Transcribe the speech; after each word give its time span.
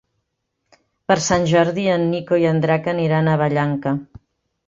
Per 1.11 1.17
Sant 1.25 1.45
Jordi 1.51 1.83
en 1.95 2.07
Nico 2.15 2.39
i 2.45 2.49
en 2.53 2.61
Drac 2.65 2.89
aniran 2.95 3.29
a 3.29 3.35
Vallanca. 3.43 3.93